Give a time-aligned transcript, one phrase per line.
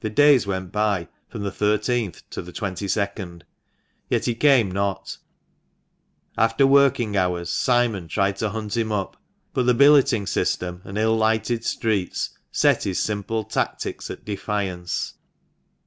[0.00, 3.42] The days went by from the i$th to the 22nd,
[4.10, 5.16] yet he came not.
[6.36, 9.16] After working hours Simon tried to hunt him up;
[9.54, 15.14] but the billeting system and ill lighted streets, set his simple tactics at defiance.